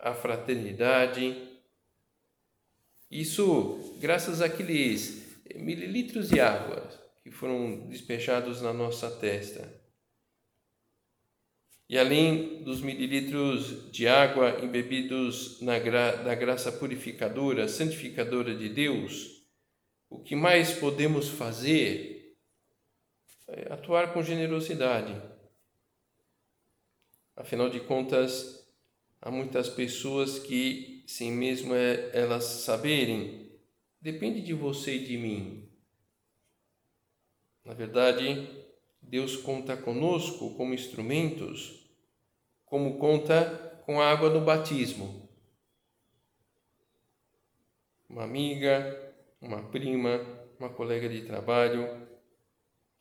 a 0.00 0.14
fraternidade. 0.14 1.36
Isso 3.10 3.96
graças 4.00 4.40
àqueles 4.40 5.40
mililitros 5.54 6.28
de 6.28 6.40
água 6.40 6.88
que 7.22 7.30
foram 7.30 7.86
despejados 7.88 8.62
na 8.62 8.72
nossa 8.72 9.10
testa. 9.10 9.78
E 11.88 11.98
além 11.98 12.62
dos 12.62 12.82
mililitros 12.82 13.90
de 13.90 14.06
água 14.06 14.60
embebidos 14.62 15.58
na 15.62 15.78
gra 15.78 16.16
da 16.16 16.34
graça 16.34 16.70
purificadora, 16.70 17.66
santificadora 17.66 18.54
de 18.54 18.68
Deus, 18.68 19.42
o 20.10 20.18
que 20.18 20.36
mais 20.36 20.72
podemos 20.72 21.28
fazer 21.28 22.17
atuar 23.70 24.12
com 24.12 24.22
generosidade. 24.22 25.20
Afinal 27.36 27.68
de 27.68 27.80
contas, 27.80 28.68
há 29.20 29.30
muitas 29.30 29.68
pessoas 29.68 30.38
que, 30.38 31.04
sem 31.06 31.30
mesmo 31.30 31.74
é, 31.74 32.10
elas 32.12 32.44
saberem, 32.44 33.52
depende 34.00 34.40
de 34.40 34.52
você 34.52 34.96
e 34.96 35.04
de 35.04 35.16
mim. 35.16 35.68
Na 37.64 37.74
verdade, 37.74 38.48
Deus 39.00 39.36
conta 39.36 39.76
conosco 39.76 40.54
como 40.54 40.74
instrumentos, 40.74 41.88
como 42.64 42.98
conta 42.98 43.82
com 43.84 44.00
a 44.00 44.10
água 44.10 44.30
do 44.30 44.40
batismo. 44.40 45.28
Uma 48.08 48.24
amiga, 48.24 49.14
uma 49.40 49.62
prima, 49.70 50.20
uma 50.58 50.70
colega 50.70 51.08
de 51.08 51.22
trabalho, 51.22 52.07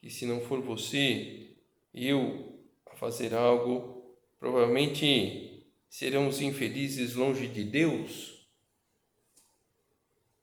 que 0.08 0.14
se 0.14 0.26
não 0.26 0.40
for 0.40 0.62
você, 0.62 1.50
eu 1.94 2.62
a 2.86 2.96
fazer 2.96 3.34
algo, 3.34 4.16
provavelmente 4.40 5.68
seremos 5.90 6.40
infelizes 6.40 7.16
longe 7.16 7.46
de 7.46 7.66
Deus. 7.66 8.48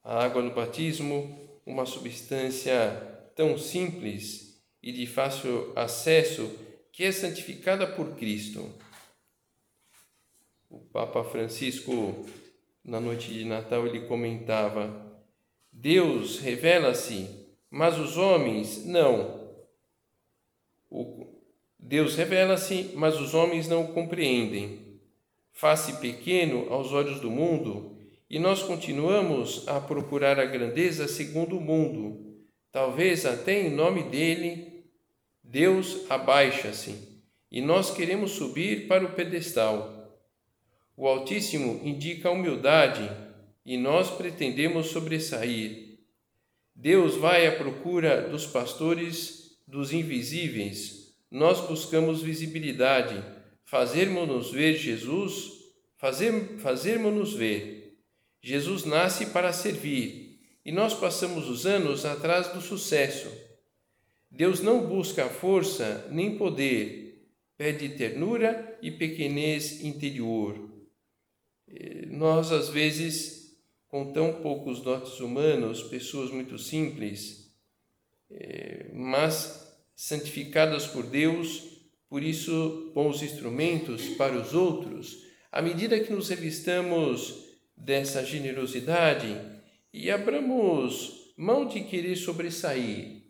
A 0.02 0.22
água 0.22 0.42
no 0.42 0.54
batismo, 0.54 1.48
uma 1.64 1.86
substância 1.86 2.76
tão 3.34 3.56
simples 3.56 4.62
e 4.82 4.92
de 4.92 5.06
fácil 5.06 5.72
acesso 5.74 6.52
que 6.92 7.02
é 7.02 7.10
santificada 7.10 7.86
por 7.86 8.16
Cristo. 8.16 8.70
O 10.68 10.78
Papa 10.78 11.24
Francisco, 11.24 12.26
na 12.84 13.00
noite 13.00 13.32
de 13.32 13.46
Natal, 13.46 13.86
ele 13.86 14.06
comentava: 14.06 15.24
Deus 15.72 16.38
revela-se, 16.38 17.48
mas 17.70 17.98
os 17.98 18.18
homens 18.18 18.84
não. 18.84 19.33
Deus 21.86 22.16
revela-se, 22.16 22.92
mas 22.94 23.20
os 23.20 23.34
homens 23.34 23.68
não 23.68 23.84
o 23.84 23.92
compreendem. 23.92 24.98
Faz-se 25.52 26.00
pequeno 26.00 26.72
aos 26.72 26.92
olhos 26.92 27.20
do 27.20 27.30
mundo 27.30 27.98
e 28.28 28.38
nós 28.38 28.62
continuamos 28.62 29.68
a 29.68 29.78
procurar 29.78 30.40
a 30.40 30.46
grandeza 30.46 31.06
segundo 31.06 31.58
o 31.58 31.60
mundo. 31.60 32.42
Talvez 32.72 33.26
até 33.26 33.60
em 33.60 33.70
nome 33.70 34.02
dele, 34.04 34.86
Deus 35.42 36.10
abaixa-se 36.10 37.22
e 37.52 37.60
nós 37.60 37.90
queremos 37.90 38.30
subir 38.30 38.88
para 38.88 39.04
o 39.04 39.12
pedestal. 39.12 40.18
O 40.96 41.06
Altíssimo 41.06 41.82
indica 41.84 42.30
a 42.30 42.32
humildade 42.32 43.10
e 43.62 43.76
nós 43.76 44.10
pretendemos 44.10 44.86
sobressair. 44.86 45.98
Deus 46.74 47.14
vai 47.16 47.46
à 47.46 47.52
procura 47.52 48.22
dos 48.22 48.46
pastores 48.46 49.58
dos 49.68 49.92
invisíveis. 49.92 51.03
Nós 51.34 51.60
buscamos 51.62 52.22
visibilidade, 52.22 53.20
fazermos-nos 53.64 54.52
ver 54.52 54.76
Jesus, 54.76 55.50
fazer, 55.96 56.58
fazermos-nos 56.58 57.34
ver. 57.34 57.98
Jesus 58.40 58.84
nasce 58.84 59.26
para 59.26 59.52
servir 59.52 60.38
e 60.64 60.70
nós 60.70 60.94
passamos 60.94 61.48
os 61.48 61.66
anos 61.66 62.04
atrás 62.04 62.52
do 62.52 62.60
sucesso. 62.60 63.28
Deus 64.30 64.60
não 64.60 64.86
busca 64.86 65.28
força 65.28 66.06
nem 66.08 66.38
poder, 66.38 67.26
pede 67.56 67.88
ternura 67.88 68.78
e 68.80 68.92
pequenez 68.92 69.82
interior. 69.82 70.70
Eh, 71.66 72.06
nós, 72.10 72.52
às 72.52 72.68
vezes, 72.68 73.58
com 73.88 74.12
tão 74.12 74.34
poucos 74.34 74.82
dotes 74.82 75.18
humanos, 75.18 75.82
pessoas 75.82 76.30
muito 76.30 76.56
simples, 76.60 77.52
é, 78.30 78.88
mas 78.94 79.63
santificadas 79.94 80.86
por 80.86 81.04
Deus, 81.04 81.62
por 82.08 82.22
isso 82.22 82.92
bons 82.94 83.22
instrumentos 83.22 84.08
para 84.10 84.36
os 84.36 84.54
outros, 84.54 85.22
à 85.50 85.62
medida 85.62 86.00
que 86.00 86.12
nos 86.12 86.28
revistamos 86.28 87.44
dessa 87.76 88.24
generosidade 88.24 89.36
e 89.92 90.10
abramos 90.10 91.32
mão 91.36 91.66
de 91.66 91.80
querer 91.82 92.16
sobressair, 92.16 93.22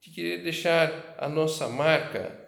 de 0.00 0.10
querer 0.10 0.42
deixar 0.42 1.14
a 1.18 1.28
nossa 1.28 1.68
marca, 1.68 2.40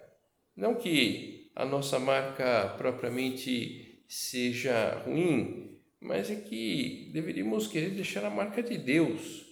não 0.54 0.74
que 0.74 1.50
a 1.54 1.64
nossa 1.64 1.98
marca 1.98 2.74
propriamente 2.76 4.04
seja 4.08 5.02
ruim, 5.04 5.80
mas 6.00 6.30
é 6.30 6.36
que 6.36 7.10
deveríamos 7.12 7.66
querer 7.66 7.90
deixar 7.90 8.24
a 8.24 8.30
marca 8.30 8.62
de 8.62 8.76
Deus 8.76 9.45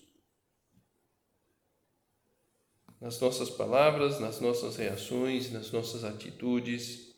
nas 3.01 3.21
nossas 3.21 3.51
palavras, 3.51 4.19
nas 4.21 4.41
nossas 4.41 4.77
reações, 4.77 5.51
nas 5.51 5.71
nossas 5.71 6.05
atitudes. 6.05 7.15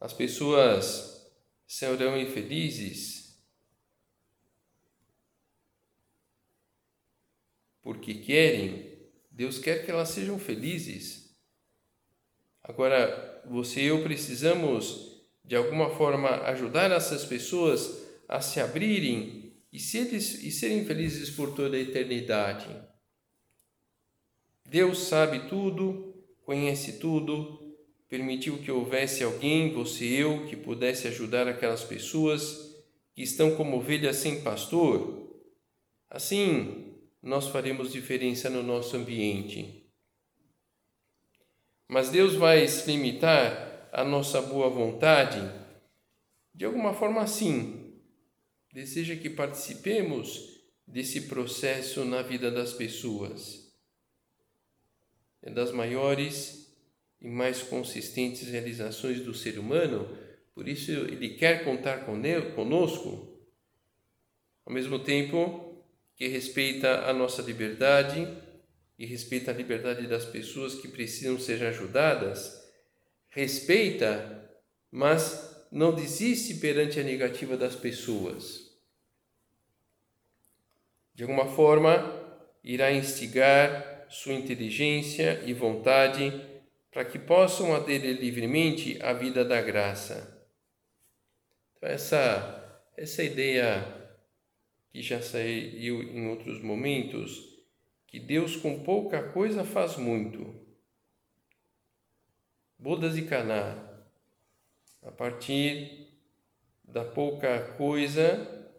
As 0.00 0.12
pessoas 0.12 1.30
serão 1.66 2.18
infelizes 2.18 3.18
porque 7.88 8.12
querem, 8.12 8.98
Deus 9.30 9.58
quer 9.58 9.82
que 9.82 9.90
elas 9.90 10.10
sejam 10.10 10.38
felizes. 10.38 11.34
Agora, 12.62 13.42
você 13.46 13.80
e 13.80 13.86
eu 13.86 14.02
precisamos 14.02 15.22
de 15.42 15.56
alguma 15.56 15.88
forma 15.96 16.28
ajudar 16.48 16.90
essas 16.90 17.24
pessoas 17.24 18.06
a 18.28 18.42
se 18.42 18.60
abrirem 18.60 19.37
e, 19.72 19.78
seres, 19.78 20.42
e 20.42 20.50
serem 20.50 20.84
felizes 20.84 21.30
por 21.30 21.54
toda 21.54 21.76
a 21.76 21.80
eternidade. 21.80 22.68
Deus 24.64 24.98
sabe 25.00 25.48
tudo, 25.48 26.14
conhece 26.44 26.98
tudo, 26.98 27.76
permitiu 28.08 28.58
que 28.58 28.70
houvesse 28.70 29.22
alguém, 29.22 29.72
você 29.72 30.04
e 30.04 30.16
eu, 30.16 30.46
que 30.46 30.56
pudesse 30.56 31.08
ajudar 31.08 31.46
aquelas 31.46 31.84
pessoas 31.84 32.74
que 33.14 33.22
estão 33.22 33.54
como 33.56 33.76
ovelhas 33.76 34.16
sem 34.16 34.42
pastor. 34.42 35.28
Assim, 36.08 36.94
nós 37.22 37.48
faremos 37.48 37.92
diferença 37.92 38.48
no 38.48 38.62
nosso 38.62 38.96
ambiente. 38.96 39.90
Mas 41.86 42.10
Deus 42.10 42.34
vai 42.34 42.66
se 42.68 42.90
limitar 42.90 43.88
à 43.92 44.04
nossa 44.04 44.40
boa 44.40 44.68
vontade 44.68 45.40
de 46.54 46.64
alguma 46.64 46.92
forma 46.92 47.24
sim. 47.26 47.77
Deseja 48.78 49.16
que 49.16 49.28
participemos 49.28 50.56
desse 50.86 51.22
processo 51.22 52.04
na 52.04 52.22
vida 52.22 52.48
das 52.48 52.72
pessoas. 52.72 53.74
É 55.42 55.50
das 55.50 55.72
maiores 55.72 56.72
e 57.20 57.26
mais 57.26 57.60
consistentes 57.60 58.46
realizações 58.46 59.20
do 59.20 59.34
ser 59.34 59.58
humano, 59.58 60.16
por 60.54 60.68
isso 60.68 60.92
ele 60.92 61.30
quer 61.30 61.64
contar 61.64 62.06
conosco, 62.54 63.36
ao 64.64 64.72
mesmo 64.72 65.00
tempo 65.00 65.84
que 66.14 66.28
respeita 66.28 67.06
a 67.06 67.12
nossa 67.12 67.42
liberdade 67.42 68.28
e 68.96 69.04
respeita 69.04 69.50
a 69.50 69.54
liberdade 69.54 70.06
das 70.06 70.24
pessoas 70.24 70.76
que 70.76 70.86
precisam 70.86 71.36
ser 71.36 71.64
ajudadas, 71.64 72.64
respeita, 73.28 74.48
mas 74.88 75.66
não 75.72 75.92
desiste 75.92 76.54
perante 76.54 77.00
a 77.00 77.02
negativa 77.02 77.56
das 77.56 77.74
pessoas. 77.74 78.67
De 81.18 81.24
alguma 81.24 81.46
forma, 81.46 82.14
irá 82.62 82.92
instigar 82.92 84.06
sua 84.08 84.34
inteligência 84.34 85.42
e 85.44 85.52
vontade 85.52 86.30
para 86.92 87.04
que 87.04 87.18
possam 87.18 87.74
aderir 87.74 88.20
livremente 88.20 88.96
à 89.02 89.12
vida 89.12 89.44
da 89.44 89.60
graça. 89.60 90.48
Então, 91.76 91.88
essa, 91.88 92.88
essa 92.96 93.24
ideia 93.24 93.84
que 94.92 95.02
já 95.02 95.20
saiu 95.20 96.04
em 96.04 96.28
outros 96.28 96.62
momentos, 96.62 97.66
que 98.06 98.20
Deus 98.20 98.54
com 98.54 98.84
pouca 98.84 99.20
coisa 99.20 99.64
faz 99.64 99.96
muito. 99.96 100.54
Bodas 102.78 103.16
e 103.16 103.22
Caná, 103.22 103.76
a 105.02 105.10
partir 105.10 106.16
da 106.84 107.04
pouca 107.04 107.72
coisa, 107.76 108.70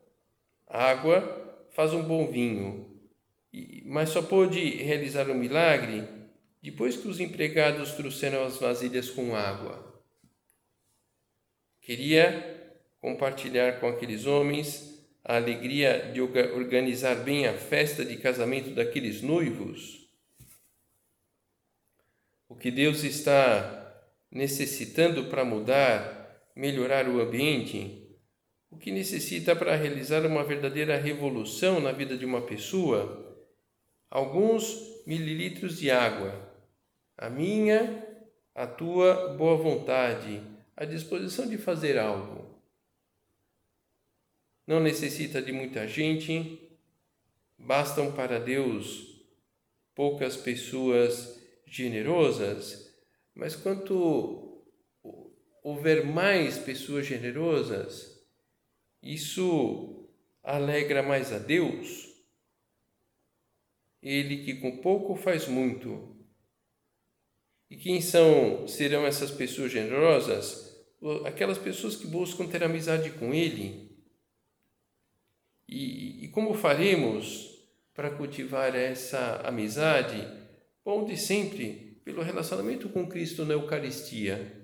água 0.65 1.49
faz 1.80 1.94
um 1.94 2.04
bom 2.04 2.30
vinho, 2.30 3.00
mas 3.86 4.10
só 4.10 4.22
pôde 4.22 4.60
realizar 4.60 5.30
o 5.30 5.32
um 5.32 5.38
milagre 5.38 6.06
depois 6.62 6.98
que 6.98 7.08
os 7.08 7.22
empregados 7.22 7.94
trouxeram 7.94 8.44
as 8.44 8.58
vasilhas 8.58 9.10
com 9.10 9.34
água. 9.34 10.04
Queria 11.80 12.84
compartilhar 13.00 13.80
com 13.80 13.88
aqueles 13.88 14.26
homens 14.26 15.08
a 15.24 15.38
alegria 15.38 16.12
de 16.12 16.20
organizar 16.20 17.15
bem 17.15 17.48
a 17.48 17.54
festa 17.54 18.04
de 18.04 18.18
casamento 18.18 18.72
daqueles 18.72 19.22
noivos? 19.22 20.06
O 22.50 22.58
que 22.58 22.72
Deus 22.72 23.06
está 23.06 24.04
necessitando 24.30 25.30
para 25.30 25.46
mudar, 25.46 26.44
melhorar 26.54 27.08
o 27.08 27.22
ambiente? 27.22 28.09
O 28.70 28.78
que 28.78 28.92
necessita 28.92 29.56
para 29.56 29.76
realizar 29.76 30.26
uma 30.26 30.44
verdadeira 30.44 30.98
revolução 30.98 31.80
na 31.80 31.92
vida 31.92 32.18
de 32.18 32.26
uma 32.26 32.42
pessoa? 32.42 33.38
Alguns 34.10 35.04
mililitros 35.06 35.80
de 35.80 35.90
água. 35.90 36.34
A 37.18 37.30
minha, 37.30 38.06
a 38.54 38.68
tua 38.68 39.34
boa 39.34 39.56
vontade, 39.58 40.42
a 40.78 40.86
disposição 40.86 41.48
de 41.48 41.58
fazer 41.58 41.98
algo 41.98 42.50
não 44.70 44.80
necessita 44.80 45.42
de 45.42 45.52
muita 45.52 45.88
gente, 45.88 46.78
bastam 47.58 48.12
para 48.12 48.40
Deus 48.40 49.20
poucas 49.96 50.38
pessoas 50.38 51.42
generosas, 51.66 52.94
mas 53.34 53.56
quanto 53.56 54.64
houver 55.64 56.06
mais 56.06 56.60
pessoas 56.60 57.08
generosas, 57.08 58.19
isso 59.02 60.08
alegra 60.44 61.02
mais 61.02 61.32
a 61.32 61.38
Deus. 61.38 62.08
Ele 64.02 64.44
que 64.44 64.56
com 64.56 64.78
pouco 64.78 65.16
faz 65.16 65.48
muito. 65.48 66.16
E 67.70 67.78
quem 67.78 68.02
são 68.02 68.68
serão 68.68 69.06
essas 69.06 69.32
pessoas 69.32 69.72
generosas? 69.72 70.76
Aquelas 71.26 71.58
pessoas 71.58 71.96
que 71.96 72.08
buscam 72.08 72.48
ter 72.48 72.64
amizade 72.64 73.12
com 73.12 73.34
Ele 73.34 73.90
e, 75.70 76.26
e 76.26 76.28
como 76.30 76.56
faremos 76.56 77.48
para 77.94 78.10
cultivar 78.10 78.76
essa 78.76 79.42
amizade? 79.46 80.28
Bom, 80.84 81.06
de 81.06 81.16
sempre, 81.16 82.02
pelo 82.04 82.24
relacionamento 82.24 82.90
com 82.90 83.08
Cristo 83.08 83.46
na 83.46 83.54
Eucaristia. 83.54 84.59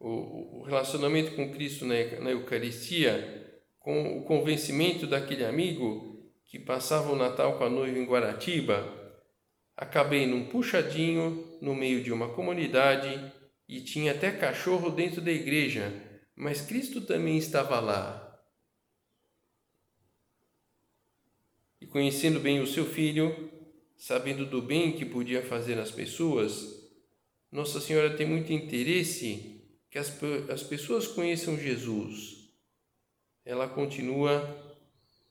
O, 0.00 0.60
o 0.60 0.62
relacionamento 0.62 1.36
com 1.36 1.52
Cristo 1.52 1.84
na, 1.84 1.94
na 2.20 2.30
Eucaristia, 2.30 3.62
com 3.78 4.18
o 4.18 4.24
convencimento 4.24 5.06
daquele 5.06 5.44
amigo 5.44 6.28
que 6.46 6.58
passava 6.58 7.12
o 7.12 7.16
Natal 7.16 7.56
com 7.56 7.64
a 7.64 7.70
noiva 7.70 7.96
em 7.96 8.06
Guaratiba, 8.06 8.92
acabei 9.76 10.26
num 10.26 10.48
puxadinho 10.48 11.58
no 11.62 11.76
meio 11.76 12.02
de 12.02 12.12
uma 12.12 12.30
comunidade 12.30 13.32
e 13.68 13.80
tinha 13.82 14.10
até 14.10 14.32
cachorro 14.32 14.90
dentro 14.90 15.20
da 15.20 15.30
igreja 15.30 16.08
mas 16.40 16.62
Cristo 16.62 17.02
também 17.02 17.36
estava 17.36 17.78
lá. 17.80 18.26
E 21.78 21.86
conhecendo 21.86 22.40
bem 22.40 22.60
o 22.62 22.66
seu 22.66 22.86
filho, 22.86 23.52
sabendo 23.94 24.46
do 24.46 24.62
bem 24.62 24.96
que 24.96 25.04
podia 25.04 25.42
fazer 25.42 25.78
às 25.78 25.90
pessoas, 25.90 26.66
Nossa 27.52 27.78
Senhora 27.78 28.16
tem 28.16 28.26
muito 28.26 28.54
interesse 28.54 29.59
que 29.90 29.98
as, 29.98 30.16
as 30.48 30.62
pessoas 30.62 31.08
conheçam 31.08 31.58
Jesus. 31.58 32.48
Ela 33.44 33.68
continua 33.68 34.78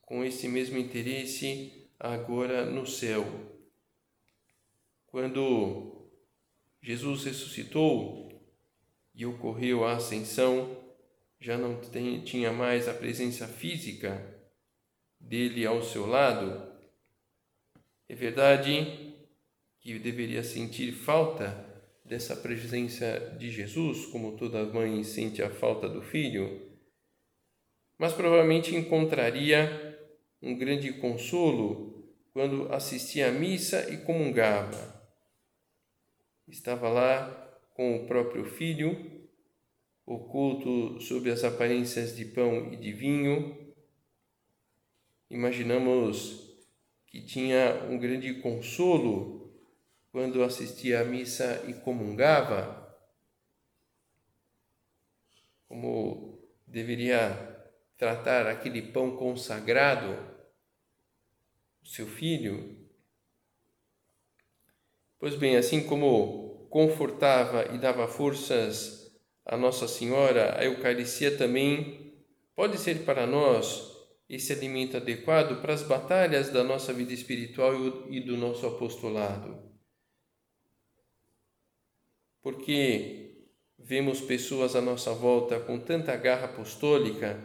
com 0.01 0.23
esse 0.25 0.47
mesmo 0.47 0.77
interesse 0.77 1.87
agora 1.97 2.65
no 2.65 2.85
céu. 2.85 3.25
Quando 5.07 6.09
Jesus 6.81 7.23
ressuscitou 7.23 8.29
e 9.15 9.25
ocorreu 9.25 9.85
a 9.85 9.93
ascensão, 9.93 10.77
já 11.39 11.57
não 11.57 11.79
tem, 11.79 12.21
tinha 12.23 12.51
mais 12.51 12.87
a 12.87 12.93
presença 12.93 13.47
física 13.47 14.37
dele 15.19 15.65
ao 15.65 15.81
seu 15.81 16.05
lado, 16.05 16.69
é 18.07 18.15
verdade 18.15 19.15
que 19.79 19.97
deveria 19.99 20.43
sentir 20.43 20.91
falta 20.91 21.68
dessa 22.09 22.35
presença 22.35 23.37
de 23.37 23.51
Jesus, 23.51 24.07
como 24.07 24.35
toda 24.35 24.65
mãe 24.65 25.03
sente 25.03 25.43
a 25.43 25.49
falta 25.51 25.87
do 25.87 26.01
filho, 26.01 26.67
mas 27.99 28.13
provavelmente 28.13 28.75
encontraria 28.75 29.95
um 30.41 30.57
grande 30.57 30.91
consolo 30.93 32.11
quando 32.33 32.73
assistia 32.73 33.27
à 33.27 33.31
missa 33.31 33.93
e 33.93 33.97
comungava. 33.97 34.99
Estava 36.47 36.89
lá 36.89 37.59
com 37.75 37.97
o 37.97 38.07
próprio 38.07 38.43
filho 38.43 39.19
oculto 40.03 40.99
sob 40.99 41.29
as 41.29 41.43
aparências 41.43 42.17
de 42.17 42.25
pão 42.25 42.73
e 42.73 42.77
de 42.77 42.91
vinho. 42.91 43.55
Imaginamos 45.29 46.57
que 47.05 47.21
tinha 47.21 47.85
um 47.87 47.99
grande 47.99 48.33
consolo 48.41 49.38
quando 50.19 50.43
assistia 50.43 50.99
à 50.99 51.05
missa 51.05 51.63
e 51.65 51.73
comungava, 51.73 52.93
como 55.65 56.45
deveria 56.67 57.31
tratar 57.95 58.45
aquele 58.45 58.81
pão 58.81 59.15
consagrado, 59.15 60.17
o 61.81 61.87
seu 61.87 62.05
filho. 62.05 62.85
Pois 65.17 65.35
bem, 65.35 65.55
assim 65.55 65.87
como 65.87 66.67
confortava 66.69 67.73
e 67.73 67.77
dava 67.77 68.05
forças 68.05 69.17
a 69.45 69.55
Nossa 69.55 69.87
Senhora, 69.87 70.59
a 70.59 70.65
Eucaristia 70.65 71.37
também 71.37 72.21
pode 72.53 72.77
ser 72.77 73.05
para 73.05 73.25
nós 73.25 73.89
esse 74.27 74.51
alimento 74.51 74.97
adequado 74.97 75.61
para 75.61 75.73
as 75.73 75.81
batalhas 75.81 76.49
da 76.49 76.61
nossa 76.61 76.91
vida 76.91 77.13
espiritual 77.13 77.73
e 78.09 78.19
do 78.19 78.35
nosso 78.35 78.67
apostolado. 78.67 79.68
Porque 82.41 83.29
vemos 83.77 84.21
pessoas 84.21 84.75
à 84.75 84.81
nossa 84.81 85.13
volta 85.13 85.59
com 85.59 85.79
tanta 85.79 86.15
garra 86.15 86.45
apostólica, 86.45 87.37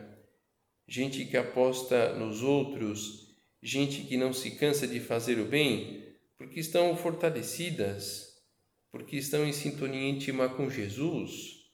gente 0.87 1.25
que 1.25 1.37
aposta 1.37 2.15
nos 2.15 2.43
outros, 2.43 3.35
gente 3.63 4.03
que 4.03 4.17
não 4.17 4.33
se 4.33 4.53
cansa 4.53 4.87
de 4.87 5.01
fazer 5.01 5.39
o 5.39 5.47
bem, 5.47 6.05
porque 6.37 6.61
estão 6.61 6.97
fortalecidas, 6.97 8.43
porque 8.91 9.17
estão 9.17 9.47
em 9.47 9.53
sintonia 9.53 10.09
íntima 10.09 10.49
com 10.49 10.69
Jesus. 10.69 11.65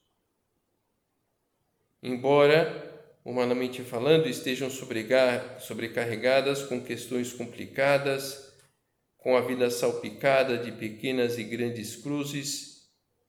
Embora, 2.02 3.18
humanamente 3.24 3.82
falando, 3.82 4.28
estejam 4.28 4.70
sobrecarregadas 4.70 6.62
com 6.62 6.80
questões 6.82 7.32
complicadas, 7.32 8.54
com 9.18 9.36
a 9.36 9.40
vida 9.42 9.70
salpicada 9.70 10.56
de 10.56 10.72
pequenas 10.72 11.36
e 11.36 11.44
grandes 11.44 11.96
cruzes 11.96 12.69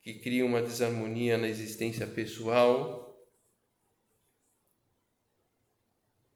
que 0.01 0.15
criam 0.15 0.47
uma 0.47 0.61
desarmonia 0.61 1.37
na 1.37 1.47
existência 1.47 2.07
pessoal. 2.07 3.15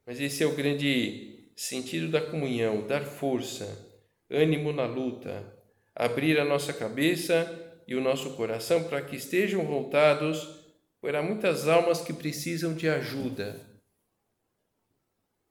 Mas 0.06 0.20
esse 0.20 0.44
é 0.44 0.46
o 0.46 0.56
grande 0.56 1.50
sentido 1.56 2.10
da 2.10 2.22
comunhão, 2.22 2.86
dar 2.86 3.04
força, 3.04 3.92
ânimo 4.30 4.72
na 4.72 4.86
luta, 4.86 5.56
abrir 5.96 6.40
a 6.40 6.46
nossa 6.46 6.74
cabeça 6.74 7.82
e 7.88 7.96
o 7.96 8.02
nosso 8.02 8.36
coração 8.36 8.84
para 8.84 9.02
que 9.02 9.16
estejam 9.16 9.66
voltados 9.66 10.64
para 11.02 11.22
muitas 11.22 11.68
almas 11.68 12.02
que 12.02 12.14
precisam 12.14 12.74
de 12.74 12.90
ajuda. 12.90 13.60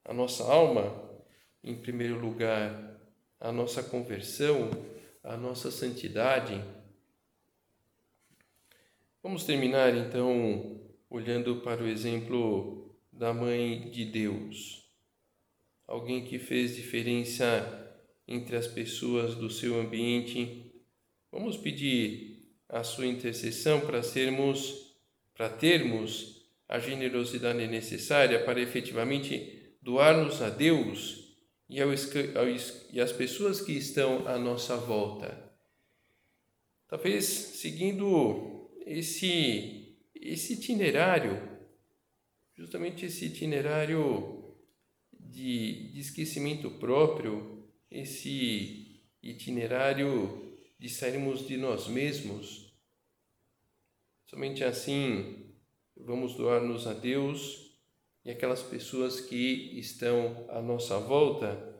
A 0.03 0.13
nossa 0.13 0.43
alma, 0.43 1.09
em 1.63 1.75
primeiro 1.75 2.19
lugar, 2.19 2.99
a 3.39 3.51
nossa 3.51 3.81
conversão, 3.81 4.69
a 5.23 5.35
nossa 5.35 5.71
santidade. 5.71 6.63
Vamos 9.25 9.43
terminar 9.43 9.97
então 9.97 10.79
olhando 11.09 11.55
para 11.61 11.81
o 11.81 11.87
exemplo 11.87 12.95
da 13.11 13.33
Mãe 13.33 13.89
de 13.89 14.05
Deus, 14.05 14.87
alguém 15.87 16.23
que 16.23 16.37
fez 16.37 16.75
diferença 16.75 17.97
entre 18.27 18.55
as 18.55 18.67
pessoas 18.67 19.33
do 19.33 19.49
seu 19.49 19.79
ambiente. 19.79 20.71
Vamos 21.31 21.57
pedir 21.57 22.55
a 22.69 22.83
sua 22.83 23.07
intercessão 23.07 23.81
para 23.81 24.03
sermos, 24.03 24.95
para 25.33 25.49
termos 25.49 26.45
a 26.69 26.77
generosidade 26.77 27.65
necessária 27.65 28.45
para 28.45 28.61
efetivamente 28.61 29.75
doar-nos 29.81 30.39
a 30.43 30.51
Deus 30.51 31.35
e, 31.67 31.81
ao, 31.81 31.89
e 32.91 33.01
às 33.01 33.11
pessoas 33.11 33.59
que 33.59 33.71
estão 33.71 34.27
à 34.27 34.37
nossa 34.37 34.77
volta. 34.77 35.51
Talvez 36.87 37.25
seguindo 37.25 38.54
esse, 38.85 39.97
esse 40.13 40.53
itinerário, 40.53 41.59
justamente 42.55 43.05
esse 43.05 43.25
itinerário 43.25 44.55
de, 45.11 45.91
de 45.91 45.99
esquecimento 45.99 46.69
próprio, 46.71 47.67
esse 47.89 49.03
itinerário 49.23 50.55
de 50.77 50.87
sairmos 50.87 51.47
de 51.47 51.57
nós 51.57 51.87
mesmos. 51.87 52.73
Somente 54.27 54.63
assim 54.63 55.55
vamos 55.97 56.35
doar-nos 56.35 56.85
a 56.85 56.93
Deus 56.93 57.75
e 58.23 58.29
aquelas 58.29 58.61
pessoas 58.61 59.19
que 59.19 59.79
estão 59.79 60.45
à 60.49 60.61
nossa 60.61 60.99
volta, 60.99 61.75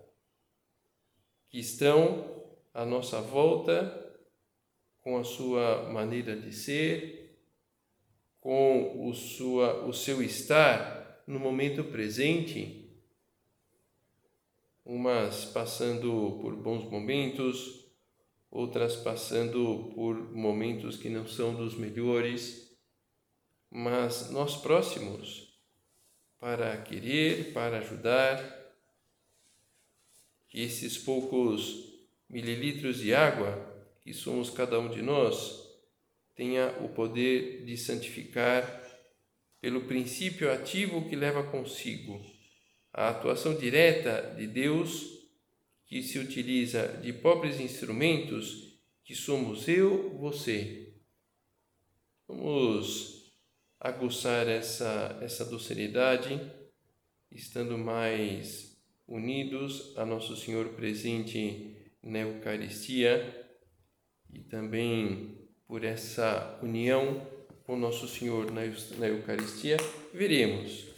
que 1.49 1.59
estão 1.59 2.43
à 2.73 2.85
nossa 2.85 3.21
volta 3.21 4.04
com 5.05 5.19
a 5.19 5.23
sua 5.23 5.87
maneira 5.91 6.35
de 6.35 6.51
ser, 6.51 7.37
com 8.41 9.07
o, 9.07 9.13
sua, 9.13 9.85
o 9.85 9.93
seu 9.93 10.19
estar 10.23 11.23
no 11.27 11.39
momento 11.39 11.83
presente 11.83 12.89
umas 14.83 15.45
passando 15.45 16.39
por 16.41 16.55
bons 16.55 16.89
momentos, 16.89 17.85
outras 18.49 18.95
passando 18.95 19.91
por 19.93 20.15
momentos 20.33 20.97
que 20.97 21.07
não 21.07 21.27
são 21.27 21.53
dos 21.53 21.75
melhores, 21.75 22.75
mas 23.69 24.31
nós 24.31 24.55
próximos 24.55 25.55
para 26.39 26.81
querer, 26.81 27.53
para 27.53 27.77
ajudar, 27.77 28.39
que 30.49 30.61
esses 30.61 30.97
poucos 30.97 31.93
mililitros 32.27 32.97
de 32.97 33.13
água 33.13 33.74
que 34.05 34.13
somos 34.13 34.51
cada 34.51 34.79
um 34.79 34.87
de 34.87 35.01
nós 35.01 35.65
tenha 36.35 36.77
o 36.83 36.89
poder 36.89 37.65
de 37.65 37.75
santificar 37.75 38.83
pelo 39.59 39.85
princípio 39.85 40.51
ativo 40.51 41.09
que 41.09 41.15
leva 41.15 41.41
consigo 41.41 42.23
a 42.93 43.09
atuação 43.09 43.55
direta 43.55 44.35
de 44.37 44.45
Deus 44.45 45.09
que 45.87 46.03
se 46.03 46.19
utiliza 46.19 46.87
de 47.01 47.13
pobres 47.13 47.59
instrumentos 47.59 48.79
que 49.03 49.15
somos 49.15 49.67
eu, 49.67 50.15
você. 50.19 50.93
Vamos 52.27 53.33
aguçar 53.79 54.47
essa, 54.47 55.17
essa 55.21 55.45
docilidade, 55.45 56.39
estando 57.31 57.75
mais 57.75 58.79
unidos 59.07 59.97
a 59.97 60.05
Nosso 60.05 60.37
Senhor 60.37 60.69
presente 60.69 61.75
na 62.03 62.19
Eucaristia 62.19 63.44
também 64.49 65.37
por 65.67 65.83
essa 65.83 66.59
união 66.61 67.25
com 67.65 67.75
Nosso 67.75 68.07
Senhor 68.07 68.51
na, 68.51 68.63
Eucaristia, 69.07 69.77
veremos 70.13 70.95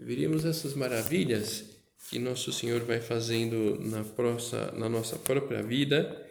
veríamos 0.00 0.44
essas 0.44 0.74
maravilhas 0.74 1.64
que 2.08 2.18
Nosso 2.18 2.52
Senhor 2.52 2.80
vai 2.80 3.00
fazendo 3.00 3.78
na, 3.80 4.02
nossa, 4.02 4.72
na 4.72 4.88
nossa 4.88 5.16
própria 5.16 5.62
vida 5.62 6.26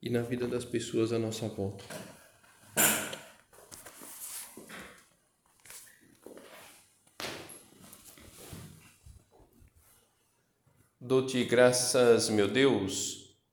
e 0.00 0.10
na 0.10 0.22
vida 0.22 0.46
das 0.46 0.64
pessoas 0.64 1.12
à 1.12 1.18
nossa 1.18 1.48
volta. 1.48 1.84
Dou-te 11.00 11.44
graças, 11.44 12.28
meu 12.30 12.48
Deus, 12.48 13.23